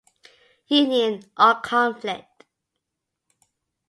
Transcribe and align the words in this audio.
Union 0.65 1.21
or 1.37 1.61
conflict? 1.61 2.45